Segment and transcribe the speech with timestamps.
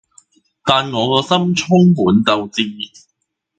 [0.65, 2.63] 但我個心充滿鬥志